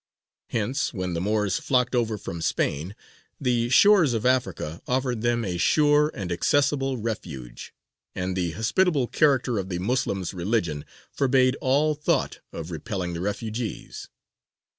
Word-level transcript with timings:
Hence, 0.49 0.95
when 0.95 1.13
the 1.13 1.21
Moors 1.21 1.59
flocked 1.59 1.93
over 1.93 2.17
from 2.17 2.41
Spain, 2.41 2.95
the 3.39 3.69
shores 3.69 4.15
of 4.15 4.25
Africa 4.25 4.81
offered 4.87 5.21
them 5.21 5.45
a 5.45 5.57
sure 5.59 6.09
and 6.15 6.31
accessible 6.31 6.97
refuge, 6.97 7.71
and 8.15 8.35
the 8.35 8.53
hospitable 8.53 9.05
character 9.05 9.59
of 9.59 9.69
the 9.69 9.77
Moslem's 9.77 10.33
religion 10.33 10.85
forbade 11.11 11.55
all 11.61 11.93
thought 11.93 12.39
of 12.51 12.71
repelling 12.71 13.13
the 13.13 13.21
refugees. 13.21 14.09